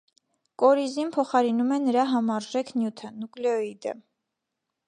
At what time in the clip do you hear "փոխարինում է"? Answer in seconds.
1.17-1.79